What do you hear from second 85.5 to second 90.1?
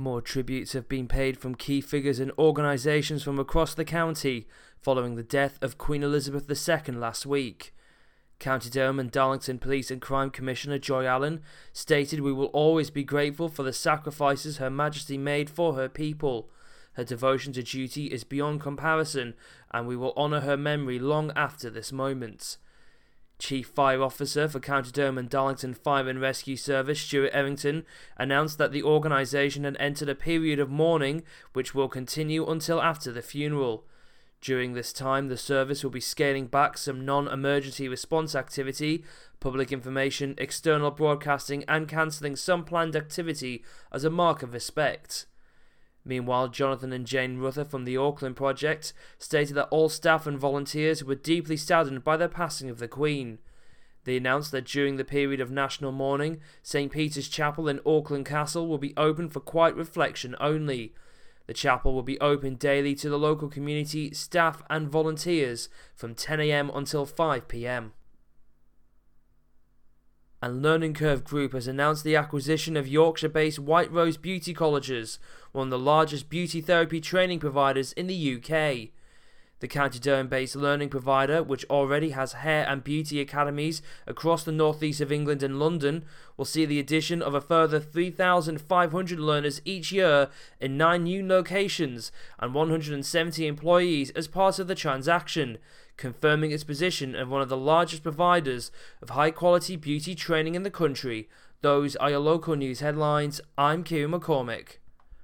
London, will see the addition of a further 3,500 learners each